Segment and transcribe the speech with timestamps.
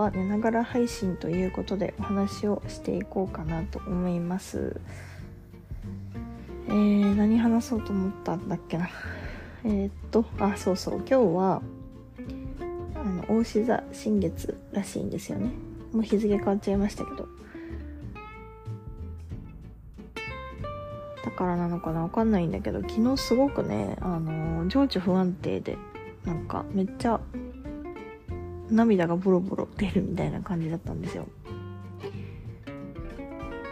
[0.00, 4.80] は寝ながら配信ということでお話をしていこうかなと思います。
[6.68, 8.88] えー、何話そうと思ったんだっけな。
[9.64, 10.94] えー、っとあそうそう。
[10.98, 11.62] 今日は
[12.94, 15.50] あの大志座新月らしいんですよね。
[15.92, 17.28] もう日付変わっちゃいましたけど。
[21.24, 22.02] だからなのかな。
[22.02, 25.76] わかんないんだけど昨日すごくねあの情緒不安定で
[26.24, 27.20] なんかめっちゃ
[28.70, 31.26] 涙がボロボロ出るみたいな感じだったんですよ。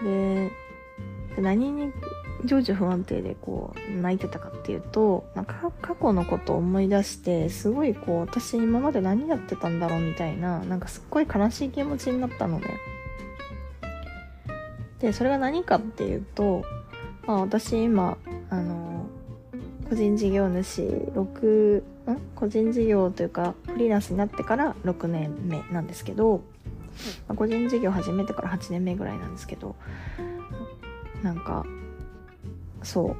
[0.02, 0.50] で
[1.40, 1.92] 何に
[2.44, 12.66] 情緒不安定でこう泣いてたかっていうとなんか過去のことを思い出してすごいこう私今まで何やってたんだろうみたいななんかすっごい悲しい気持ちになったのね。
[15.00, 16.64] でそれが何かっていうと
[17.26, 18.18] まあ私今
[18.50, 19.06] あの
[19.88, 21.82] 個人事業主6
[22.34, 26.42] 個人事業というかフリーランスになってから6年目なんですけど、
[27.26, 29.76] まあ、個人事業始めてから8年目ぐらいなんですけど
[31.22, 31.64] なんか
[32.82, 33.16] そう。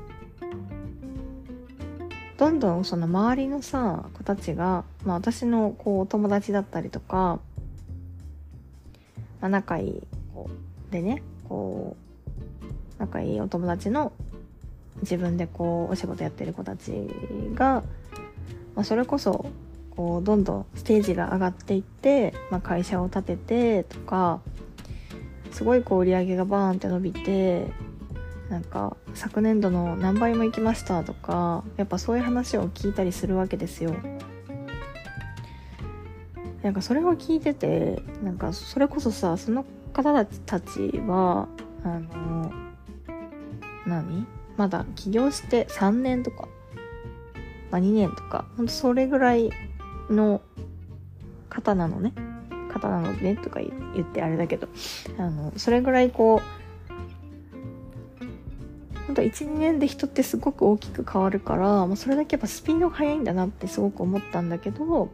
[2.38, 7.40] どんどんその周りのさ子たちが、まあ、私のこう友達だったりとか、
[9.40, 10.48] まあ、仲いい子
[10.92, 11.96] でねこ
[12.62, 14.12] う仲いいお友達の
[15.00, 16.92] 自分でこうお仕事やってる子たち
[17.54, 17.82] が、
[18.78, 19.50] まあ、それこそ
[19.96, 24.40] こうどんどんステージが上がっていって、まあ、会社を立ててとか
[25.50, 27.66] すごいこう売り上げがバーンって伸びて
[28.48, 33.96] なんか昨年度の何倍も行きましたとかやっぱそういう話を聞いたりするわけですよ。
[36.62, 41.48] なんかそれを聞いててなんかそれこそさその方たちは
[41.82, 42.52] あの
[43.86, 44.24] 何？
[44.56, 46.46] まだ起業して3年とか、
[47.70, 49.50] まあ、2年とかほんとそれぐらい
[50.10, 50.40] の
[51.48, 52.12] 方なのね。
[52.72, 54.68] 方なのねとか言ってあれだけど。
[55.18, 56.58] あのそれぐらいこう
[59.06, 65.08] 本当12年で人ってすごく大きく変わるから、まあ、それだけやっぱスピードが速いんだなってすごく思ったんだけど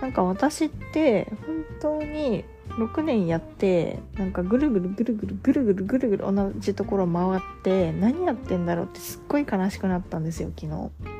[0.00, 11.19] なんか私って本当に6年やってなんかぐるぐるぐるぐるぐるぐるぐるぐる同じところ回って何やってんだろうってすっごい悲しくなったんですよ昨日。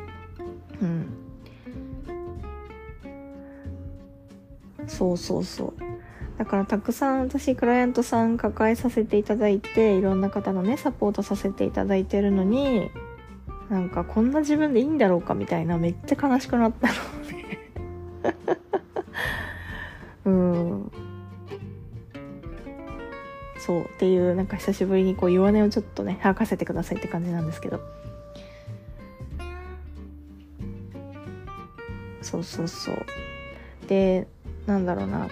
[5.00, 5.74] そうそうそう。
[6.36, 12.90] だからたくさん私クライアントさん抱えさせていただいていろんな方のねサポートさせていただいてるのに
[13.70, 16.94] なんかこんな自分でいいんだろうかみたいなめっちゃ悲しくなったの
[17.32, 17.58] ね
[20.26, 20.92] うん。
[23.56, 27.80] そうっていうなんか久しぶりにこう弱音をちょっとね吐かせてくださいって感じなんですけど。
[32.20, 32.96] そうそうそう。
[33.88, 34.28] で
[34.66, 35.28] なんだろうな。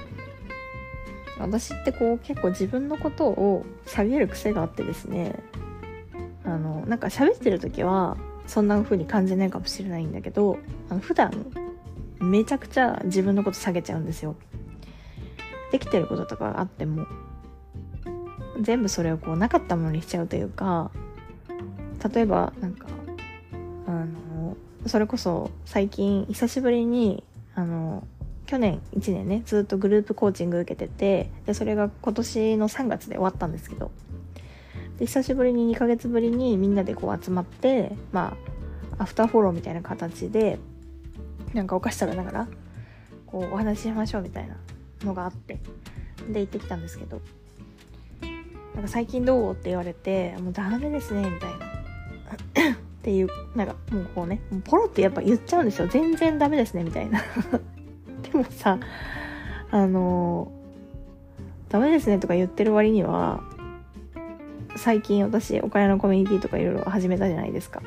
[1.39, 5.34] 私ってこう結構自分のことを下げる癖があってですね。
[6.44, 8.16] あのなんか喋ってる時は
[8.47, 10.59] そんな風に感じないかもしれないんだけど
[10.89, 11.31] あの普段
[12.21, 14.34] めちゃくちゃ自分のこと下げちゃうんですよ。
[15.71, 17.06] できてることとかあっても
[18.60, 20.91] 全部それをこうなかったものにしちゃうというか
[22.12, 22.87] 例えばなんか
[23.87, 24.56] あの
[24.87, 27.22] それこそ最近久しぶりに
[27.55, 28.06] あの
[28.48, 33.91] 去年1年ねずっとグループコーチング受けててでそれが今年の3月で終わったんですけど。
[34.98, 38.36] で久しぶりに2ヶ月ぶりにみんなでこう集まってま
[38.98, 40.59] あアフターフォローみたいな形で
[41.54, 42.48] なんかお菓子食べながら
[43.26, 44.56] こうお話ししましょうみたいな
[45.04, 45.60] のがあって
[46.28, 47.20] で行ってきたんですけど。
[48.75, 51.66] なんか最近どうって言われてもうダメですねみたいな。
[51.66, 55.88] っていうなんかもうこうねポロってやっぱ言っちゃうんですよ。
[55.88, 57.20] 全然ダメですねみたいな。
[58.38, 58.78] もさ
[59.71, 60.50] あの
[61.69, 63.43] ダメですねとか言ってる割には
[64.76, 67.83] 最近私お金のコミュニティとかいろいろ始めたじゃないですか。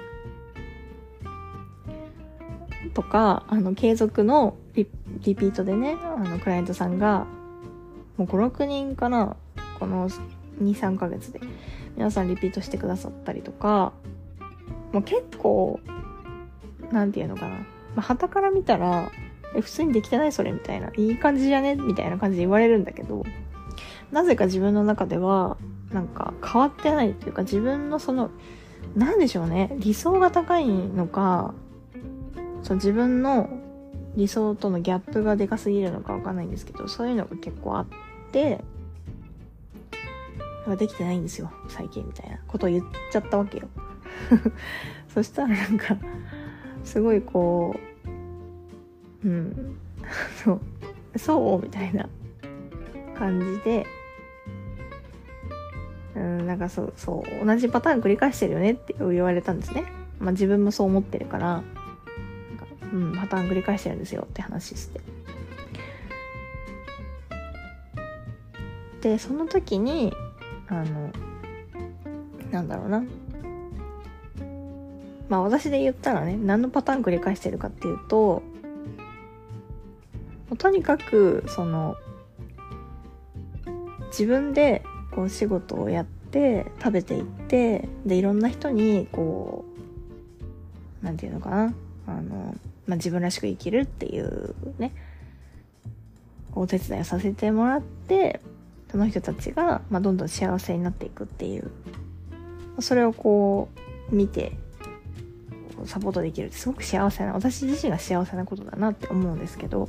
[2.94, 7.26] とかあの継続のリピートでねあのクライアントさんが
[8.18, 9.38] もう56人かな
[9.80, 10.10] この
[10.62, 11.40] 23ヶ月で
[11.96, 13.94] 皆さんリピートしてくださったりとか
[14.92, 15.80] もう結構
[16.92, 17.56] なんていうのかな、
[17.96, 19.10] まあ、から見たら
[19.56, 20.90] え、普通にできてないそれみたいな。
[20.96, 23.24] いい感じじゃねみたいな感じで言われるんだけど、
[24.12, 25.58] なぜか自分の中では、
[25.92, 28.32] なんか変わってないというか、自分のその、
[28.96, 29.76] なんでしょうね。
[29.78, 31.54] 理想が高いのか、
[32.64, 33.50] そう自分の
[34.16, 37.86] 理想とのギャップがでかすぎるのかわかんないんですけど、そういうのが結構あっ
[38.32, 38.64] て、
[40.78, 43.68] できてないんですよ、最近みたいなことを言っちゃったわけよ。
[45.14, 45.98] そしたらなんか、
[46.84, 47.91] すごいこう、
[49.26, 49.78] うん。
[50.44, 51.20] そう。
[51.20, 52.08] そうみたいな。
[53.22, 53.86] 感じで。
[56.16, 59.86] うんなんかそうそう同じパターン繰り返してるよねって言われたんですね、
[60.20, 61.64] まあ、自分もそう思ってるから、
[62.92, 65.00] うん、パターン繰り返してるんですよって話して。
[69.02, 70.14] でその時に
[70.68, 71.12] あの
[72.52, 73.04] なんだろうな。
[75.30, 78.44] まあ私で言ったらね何のパターン繰り返してるかっていうと
[80.58, 81.96] とにかくその
[84.08, 89.66] 自分でこう仕事をやって食べていってでいろんな人にこ
[91.02, 91.74] う何て言うのかな
[92.08, 92.56] あの、
[92.88, 94.94] まあ、自分らしく生きるっていうね
[96.54, 98.42] お手伝いをさせてもらって
[98.92, 101.72] その人たちが、まあ、どんどん幸せになっていくっていう
[102.80, 103.70] それをこ
[104.12, 104.58] う見て
[105.86, 109.88] サポートできるってすごく幸せな私自身が幸せなことだなって思うんですけど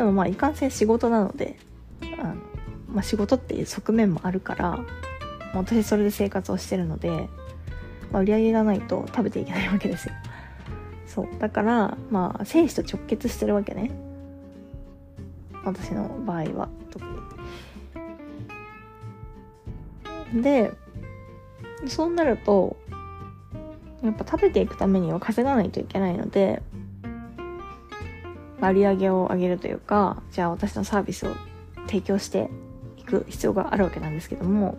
[0.00, 1.58] でもまあいかんせん仕事なので
[2.00, 2.34] あの、
[2.90, 4.78] まあ、仕事っていう側面もあるから、
[5.52, 7.28] 私それで生活をしてるので、
[8.10, 10.14] まあ、売り上げがないと食べていけないわけですよ。
[11.06, 11.28] そう。
[11.38, 13.90] だからまあ生死と直結してるわけね。
[15.66, 17.04] 私の場合は特
[20.32, 20.42] に。
[20.42, 20.72] で
[21.88, 22.78] そうなると
[24.02, 26.62] やっぱ食べていくためには稼がないといけないので
[28.68, 31.34] 売り上げを上げるというかじゃあ私のサービスを
[31.86, 32.50] 提供して
[32.98, 34.76] いく必要があるわけなんですけども。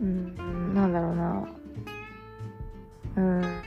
[0.00, 1.48] うんなんだろうな。
[3.16, 3.62] うん。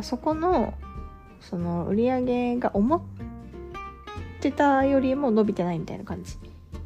[0.00, 0.74] そこの
[1.40, 3.02] その売り上げが思っ
[4.40, 6.36] てたよりも伸びてないみたいな感じ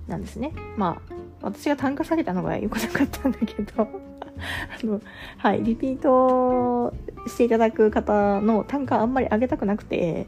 [0.09, 0.53] なんですね。
[0.77, 4.06] まあ、私が単価下げたのが良くなかったんだけど。
[4.39, 5.01] あの、
[5.39, 6.95] はい、リピート
[7.27, 10.27] していただく方の単価あんまり上げたくなくて、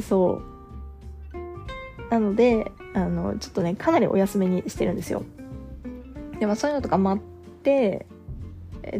[0.00, 0.42] そ
[1.32, 2.08] う。
[2.10, 5.22] なので、あの、ちょっとね、かなりお休みにしてるんですよ。
[6.38, 8.06] でもそういうのとか待って、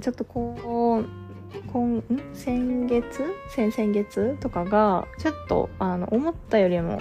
[0.00, 1.06] ちょっとこう、
[1.72, 2.02] 今
[2.34, 3.24] 先月？
[3.48, 7.00] 先々月とかがちょっとあの思ったよりも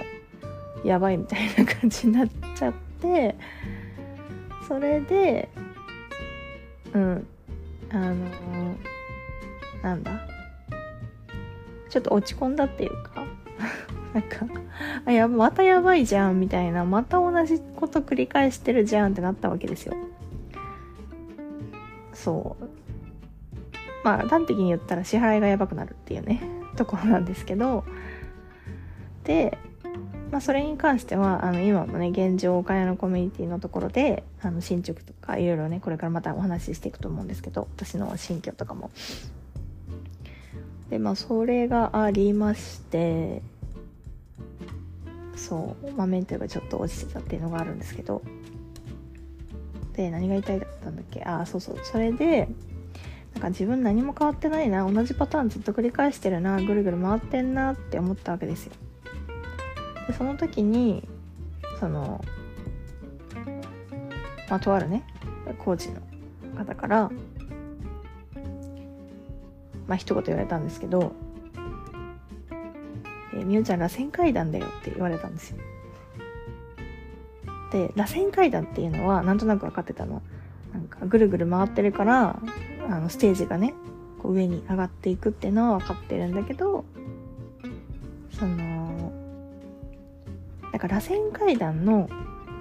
[0.84, 3.34] やばいみたいな感じになっちゃって
[4.66, 5.50] それで
[6.94, 7.26] うん。
[7.90, 8.14] あの
[9.82, 10.20] なんだ？
[11.88, 13.24] ちょっと落ち込んだっていうか？
[14.14, 14.46] なんか
[15.04, 16.84] あやまたやばいじゃんみたいな。
[16.84, 19.94] また同じこと繰り返してるじゃんってなったわけですよ。
[22.12, 22.64] そう。
[24.04, 26.42] まあ端的に言ったら支払いがやばくなるっていうね
[26.76, 27.84] ところなんですけど。
[29.24, 29.58] で、
[30.30, 38.90] まあ、それに関してはあの今もね現状岡谷のコミュニティのところであの進捗とかいろいろねこれからまたお話ししていくと思うんですけど私の心境とかも。
[40.90, 43.42] でまあそれがありまして
[45.34, 48.22] そうまあメンタルがちょっと落ちてたっていうのがあるんですけど。
[49.94, 51.24] で何が言いたいだったんだっけ？
[51.24, 51.78] ああそうそう。
[51.82, 52.48] それで
[53.34, 58.72] なんか自分何も変わってないな同じパターンずっと繰り返してるなぐるぐる回ってんなって思ったわけですよ。
[60.08, 61.06] でその時に
[61.78, 62.24] その
[64.48, 65.04] まあとあるね
[65.58, 66.00] コーチの
[66.56, 67.10] 方から
[69.86, 71.12] まあ一言言われたんですけど
[73.36, 75.58] 「えみゆちゃん螺旋階段だよ」って言われたんですよ。
[77.70, 80.22] で螺旋階段っていうのはなんとなく分かってたの。
[80.72, 82.38] なんかぐるぐる回ってるから
[82.90, 83.74] あのステージがね
[84.18, 86.84] こう上に上がっていくっていうのは分かってるんだけど
[88.38, 88.67] その
[90.78, 92.08] だか螺旋階段の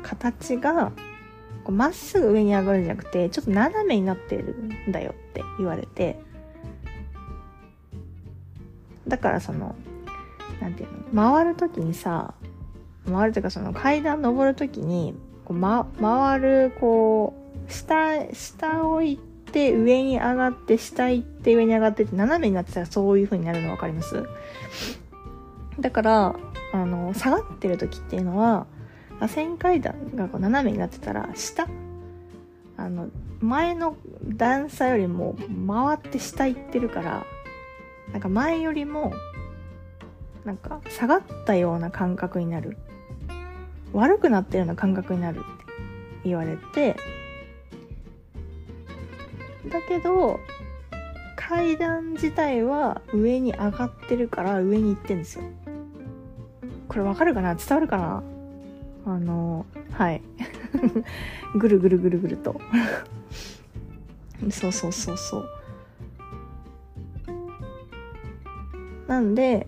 [0.01, 0.91] 形が
[1.69, 6.19] まっすぐ上に上がるんじゃなくてちょっと斜めになってるんだよって言われて。
[9.07, 9.75] だからその
[10.59, 12.33] なんていうの回る時にさ
[13.05, 15.13] 回るというかその階段登る時に
[15.45, 17.33] こう、ま、回るこ
[17.67, 24.25] う下下を行って上に上がって下行って上に上がってって斜めになってたらそういう風になるの分かります？
[25.79, 26.35] だから
[26.73, 28.67] あの下がってる時っていうのは
[29.19, 31.67] 螺旋階段がこう斜めになってたら下
[32.75, 33.09] あの
[33.39, 33.95] 前の
[34.27, 35.35] 段差よりも
[35.67, 37.25] 回って下行ってるから
[38.11, 39.13] なんか前よりも
[40.45, 42.77] なんか下がったような感覚になる。
[43.93, 45.45] 悪くなったような感覚になるって
[46.25, 46.95] 言われて
[49.69, 50.39] だけど
[51.35, 55.43] 階段自体は上に上がってるから上に行ってんですよ。
[56.97, 57.53] これわかるかな？
[57.53, 58.23] 伝わるかな？
[59.05, 60.23] あのはい。
[61.53, 62.59] ぐるぐるぐるぐると。
[64.49, 65.47] そうそうそうそう。
[69.05, 69.67] なんで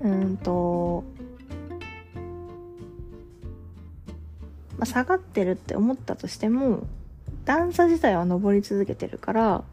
[0.00, 1.02] うんと、
[4.78, 6.86] まあ、下がってるって思ったとしても
[7.46, 9.64] 段差自体は上り続けてるから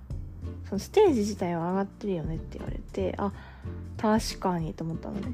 [0.68, 3.32] そのステージ自体は上がってるよねって言われてあ
[3.98, 5.28] 確かにと思ったのね。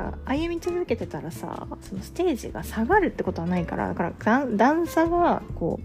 [0.00, 5.80] か歩み続けてたらさそのステージが下がるってことはないからだから段差がこ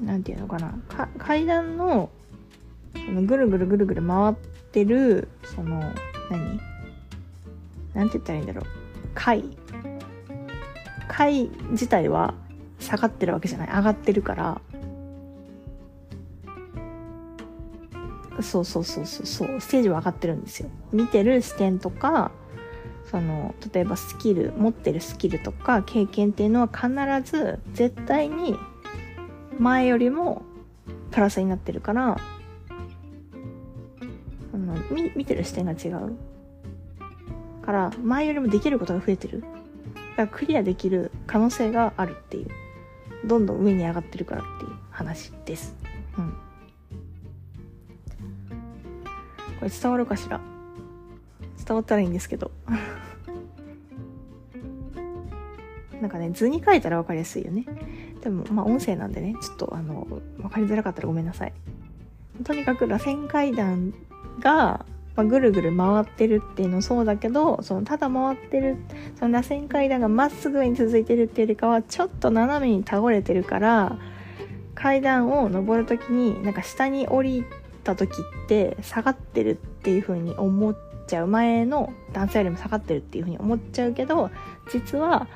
[0.00, 0.78] う何て言うのかな
[1.18, 2.10] 階段の
[2.94, 4.34] そのぐるぐるぐるぐる回っ
[4.72, 5.80] てるその
[6.30, 6.60] 何？
[7.94, 8.64] なんて言ったらいいんだろう。
[9.14, 9.44] 階。
[11.08, 12.34] 階自体は
[12.78, 13.68] 下がってるわけじゃない。
[13.68, 14.60] 上がってるから。
[18.40, 19.60] そうそうそうそうそう。
[19.60, 20.68] ステージは上がってるんですよ。
[20.92, 22.30] 見てる視点とか
[23.10, 26.88] その例えばスキル持ってるスキルとか経験っていうのは必
[27.30, 28.56] ず絶対に
[29.58, 30.42] 前よりも
[31.10, 32.18] プラスになってるから
[34.52, 36.16] あの見見てる視点が違う
[37.64, 39.40] から前よりもできることが増えてる。
[39.40, 39.52] だか
[40.16, 42.48] らクリアできる可能性があるっていう。
[43.24, 45.74] どんどん上に上がってるからっていう話です。
[46.16, 46.30] うん。
[49.58, 50.40] これ伝わるかしら？
[51.68, 52.50] 伝わったらいいんですけど。
[56.00, 57.66] なんかね図に書いたら分かりやすいよね。
[58.22, 60.06] でもまあ音声なんでねちょっとあの
[60.38, 61.52] 分かりづらかったらごめんなさい。
[62.44, 63.92] とにかく螺旋階段
[64.40, 68.76] が、まあ、ぐるぐる回ってるっていうのそうだけどそのただ回ってる
[69.18, 73.98] その螺旋階段がまっすぐに続いてるっていうよりかはちょっと斜めに倒れてるから
[74.76, 77.44] 階段を登る時になんか下に降り
[77.82, 84.30] た時って下がってるっていう風に思っちゃう前の段差よりも下がってるっていう風に思っちゃうけど
[84.70, 85.26] 実は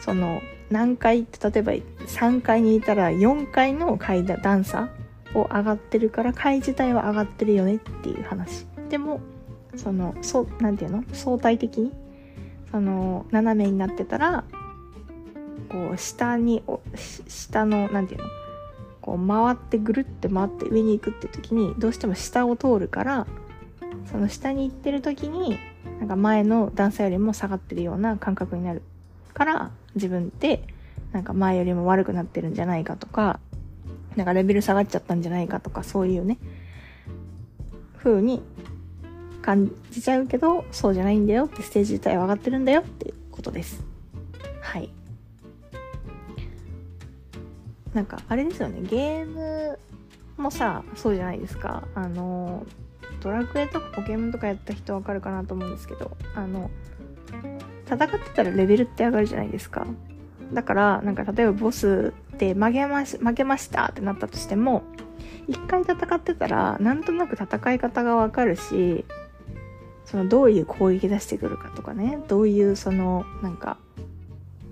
[0.00, 1.72] その何階って例えば
[2.06, 4.88] 3階にいたら4階の階段段差
[5.34, 8.66] を上がってるから階自体は上がってるよねっていう話。
[8.88, 9.20] でも
[9.76, 11.04] そのそなんていうの？
[11.12, 11.92] 相対的に
[12.70, 14.44] その斜めになってたら
[15.68, 16.62] こう下に
[17.28, 18.26] 下のなんていうの？
[19.00, 23.26] こう回ってぐるって回って上に行くって時にどうしても下を通るから
[24.06, 25.58] その下に行ってる時に
[25.98, 28.82] なんか前の段差よりも下がってるような感覚になる
[29.34, 30.64] から自分って
[31.12, 33.40] なんか前よりも悪くなってるんじゃないかとか
[34.16, 36.38] なんかレベル下がっちゃったんじゃないかとかそういうね
[37.98, 38.42] 風に
[39.42, 43.84] 感じちゃうけどそうじゃないんだよってステージ自体は上がってるんだよっていうことです。
[44.60, 44.90] はい。
[47.94, 49.78] なんかあれですよねゲーム
[50.36, 51.88] もさそうじゃないですか。
[51.94, 52.64] あの
[53.20, 56.70] ドラクエとかポケモンとかやった人わかるかなと思うんですけどあの
[57.86, 59.86] 戦ってたらレベルって上がるじゃないですか。
[60.52, 64.82] だからなんか例えばボスで負けまし負けましたってなったとしても
[65.46, 69.04] 一回戦ってたらなんとなく戦い方がわかるし
[70.04, 73.76] そのどういう攻撃出してくるかとかねどういうそのなんか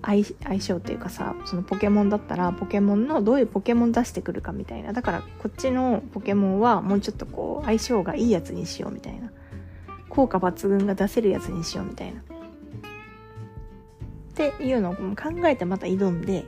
[0.02, 0.24] 相
[0.60, 4.92] 性っていうかさそのポケモンだったらポケモンのどういうポケモン出してくるかみたいな。
[4.92, 9.30] だからこっちのポケモンはもうちょっとこう相性がいいやつにしようみたいな。
[10.08, 12.20] 効果抜群が出せるやつにしようみたいな。
[12.20, 12.22] っ
[14.34, 16.46] ていうのを考えてまた挑んで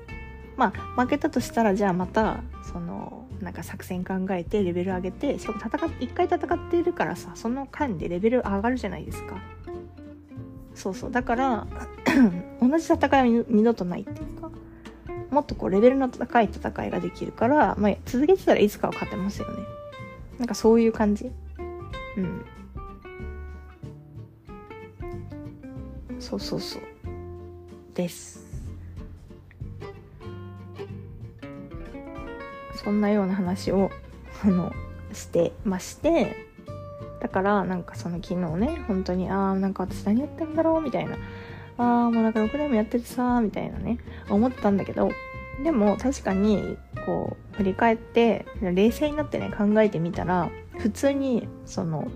[0.57, 2.41] まあ負けたとしたらじゃあまた
[2.73, 9.37] そのなんか作戦考えてレベル上げてしかも戦っ1回戦っているからさその間でレベル上がるじゃないですか。
[10.75, 11.11] そうそう。
[11.11, 11.67] だから
[12.61, 14.51] 同じ戦いは二度とないっていうか
[15.31, 19.63] もっとこうレベルの高い戦いができるから、まあ、続けてたらいつかは勝てますよね。
[20.39, 21.31] なんかそういう感じ。
[22.17, 22.45] うん。
[26.19, 26.83] そうそうそう。
[27.95, 28.45] です。
[32.83, 33.91] そんなような話を
[34.43, 34.73] あの
[35.13, 36.50] してまして。
[37.21, 41.17] だからなんかその昨日ね本当にああなんか私何やってんだろうみたいな。
[41.79, 43.99] ああもうなんか6年もやっててさみたいなね
[44.29, 45.11] 思ったんだけど
[45.65, 52.09] でも確かにこう振り返って冷静になってね考えてみたら普通にその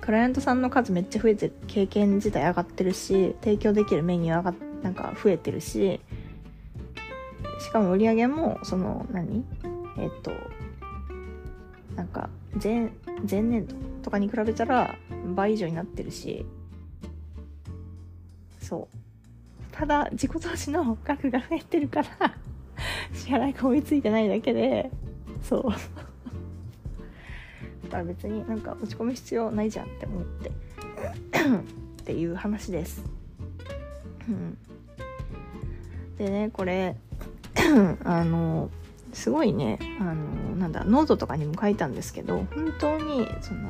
[0.00, 6.00] クライアントさんの数めっちゃ増えて経験自体上がってるし提供できるメニュー上がなんか増えてるし
[7.58, 9.44] しかも売り上げもその何？
[9.98, 10.30] えっと
[11.96, 12.30] なんか
[12.62, 12.90] 前
[13.28, 13.74] 前年度
[14.08, 14.96] とかに比べたら
[15.34, 16.46] 倍以上になってるし。
[18.58, 18.94] そう。
[19.70, 22.08] ただ自己投資の額が増えてるから
[23.12, 24.90] 支払いが追いついてないだけで
[25.42, 25.64] そう。
[27.84, 30.52] だから別になんか落ち込む必要ないじゃんって思って っ
[32.06, 33.04] ていう話です。
[34.26, 34.56] うん。
[36.16, 36.96] でねこれ
[38.04, 38.70] あの
[39.18, 40.14] すごいねあの
[40.56, 43.68] なんだノートとかにも書いたんですけど本当にその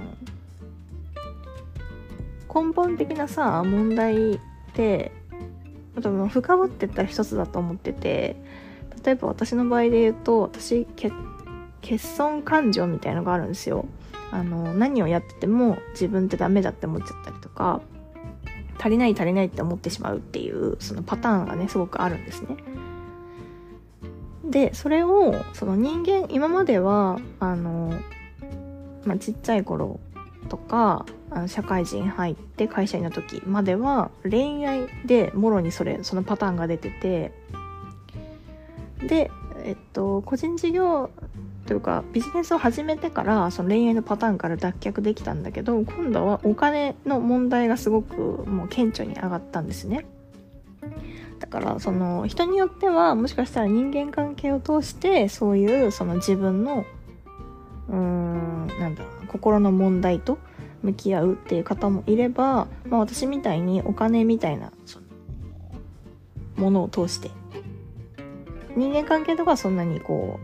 [2.66, 4.38] 根本的なさ問題っ
[4.74, 5.10] て
[5.94, 8.36] 多分深掘ってったら一つだと思ってて
[9.04, 11.10] 例えば私の場合で言うと私欠
[11.98, 13.86] 損感情みたいのがあるんですよ。
[14.30, 17.80] あの何をやってても自分ってダメだって思っちゃったりとか
[18.78, 22.56] 足りない足りないって思ってしまうっていうそのパターンがねすごくあるんですね。
[24.48, 27.92] でそれをその人間今まではあの、
[29.04, 30.00] まあ、ちっちゃい頃
[30.48, 37.32] とかあの社会人入って会社員の時までは恋愛でもろにそれそのパターンが出てて
[39.06, 39.30] で
[39.64, 41.10] えっと個人事業
[41.66, 50.06] というかビジネスを始めてからその恋愛のパターンから脱却できたんだけど今度はお金の問題がすごくもう顕著に上がったんですね。
[51.38, 56.84] だからその人によってはもしかしたら人間関係を通してそういうその自分の
[57.88, 60.38] うーんなんだろう心の問題と
[60.82, 65.06] 向き合うっていう方もいれば、まあ、私みたいにお金みたいなその
[66.56, 67.30] ものを通して
[68.76, 70.38] 人間関係とかはそんなにこ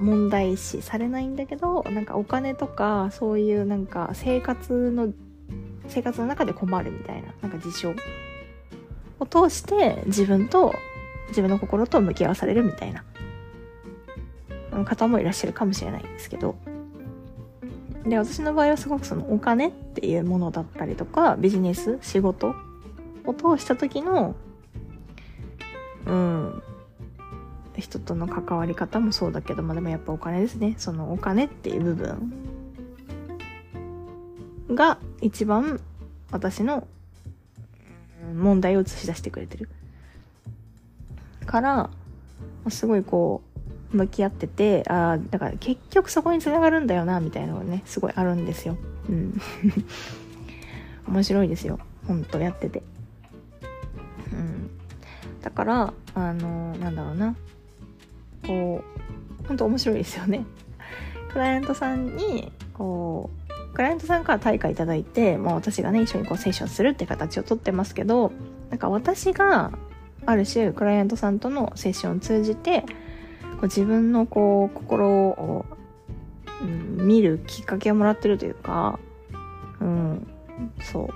[0.00, 5.12] う問題視されないんだけどなんかお金とかそういうなんか生活の
[5.88, 7.94] 生活の中で困るみたいななんか事象
[9.20, 10.74] を通して自分と
[11.28, 13.04] 自分の心と向き合わされるみたいな。
[14.84, 16.56] 方もいらっしゃるかもしれないんですけど。
[18.04, 22.54] で私の場合はすごくそのお金っていうものだったりとかビジネス仕事
[23.24, 24.34] を通した時の
[26.04, 26.62] うん
[27.76, 30.74] 人との関わり方もそうだけどまあでもやっぱお金ですね。
[30.76, 32.32] そのお金っていう部分
[34.74, 35.80] が一番
[36.30, 36.86] 私の
[38.34, 39.68] 問題を映し出してくれてる。
[41.46, 41.90] から
[42.68, 43.42] すごいこ
[43.92, 48.76] う向き合っててああだから結局そこにつながるんだよなみたいなのがねすごいあるんですよ。
[49.08, 49.40] うん。
[51.06, 51.78] 面白いですよ。
[52.06, 52.82] ほんとやってて。
[54.32, 54.70] うん。
[55.42, 57.36] だからあのなんだろうな。
[58.46, 58.82] こ
[59.42, 60.44] うほんと面白いですよね。
[61.30, 63.43] クライアントさんにこう
[63.74, 68.32] クライアントさんから対価いただいて、まあ、私がね一緒にこうセッションするって形をとってますけど
[68.70, 69.72] なんか私が
[70.26, 72.86] ある種クライアントさんとのセッションを通じてこ
[73.62, 75.66] う自分のこう心を、
[76.62, 78.98] うん、見るきっかけをもらってるというか
[79.80, 80.26] うん
[80.80, 81.08] そう。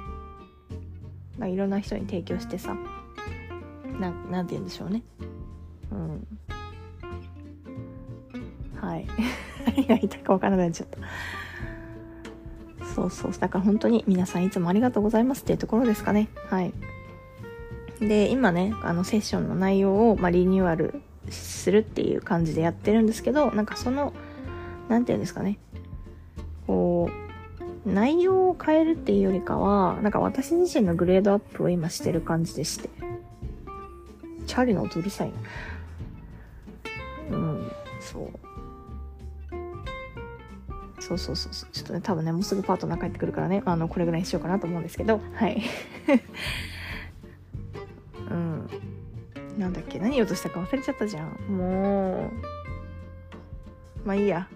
[1.39, 2.77] まあいろんな人に提供してさ
[4.01, 5.03] ななんて言うんでしょうね。
[5.93, 6.27] うん。
[8.81, 9.07] はい。
[9.67, 10.99] 何が言いたいか分からなくなっちゃった。
[12.99, 13.33] そうそう。
[13.33, 16.29] だから本当に皆さんいつもありがとうございますっていうところですかね。
[16.49, 16.73] はい。
[18.01, 24.13] で今ねあのセッションの内容を、まあ、リニューアルするっていう感じでやってるんですけどなんかその
[24.89, 25.59] 何て言うんですかね。
[26.67, 27.11] こ
[27.87, 32.91] う内容を変えるっていうよりかはなんか私自身のグレードアップを今してる感じでして。
[34.47, 35.33] チャリの音うるさい
[37.31, 37.37] な。
[37.37, 38.48] うんそう。
[41.09, 41.71] そうそうそうそう。
[41.73, 43.63] ちょっとね多分ねもうすぐパートナー帰ってくるからね。
[43.65, 45.21] あのこれぐらいにしようかなと思うんですけど。
[45.35, 45.63] はい。
[48.31, 48.69] うん。
[49.57, 49.99] なんだっけ？
[49.99, 51.29] 何言おうとしたか忘れちゃったじゃん。
[51.49, 52.31] も
[54.05, 54.07] う。
[54.07, 54.47] まあいいや。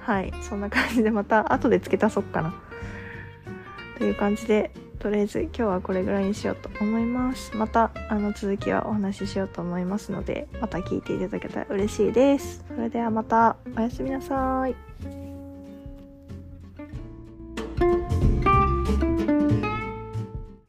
[0.00, 0.32] はい。
[0.40, 2.54] そんな感じでまた後で付け足そっかな。
[3.98, 7.54] という感じでとりあえず今日はこれぐらいにしようと思います。
[7.54, 12.64] またあの続きはお話ししようと思いますのでまた聞いていただけたら嬉しいです。
[12.66, 15.19] それではまたおやすみなさい。